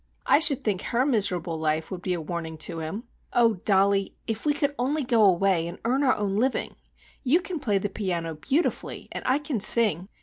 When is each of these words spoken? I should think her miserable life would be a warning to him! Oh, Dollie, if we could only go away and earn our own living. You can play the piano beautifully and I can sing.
I 0.25 0.39
should 0.39 0.63
think 0.63 0.81
her 0.81 1.05
miserable 1.05 1.59
life 1.59 1.91
would 1.91 2.01
be 2.01 2.15
a 2.15 2.21
warning 2.21 2.57
to 2.65 2.79
him! 2.79 3.07
Oh, 3.33 3.53
Dollie, 3.53 4.15
if 4.25 4.47
we 4.47 4.53
could 4.55 4.73
only 4.79 5.03
go 5.03 5.23
away 5.23 5.67
and 5.67 5.77
earn 5.85 6.01
our 6.01 6.15
own 6.15 6.37
living. 6.37 6.75
You 7.21 7.39
can 7.39 7.59
play 7.59 7.77
the 7.77 7.87
piano 7.87 8.33
beautifully 8.33 9.09
and 9.11 9.23
I 9.27 9.37
can 9.37 9.59
sing. 9.59 10.09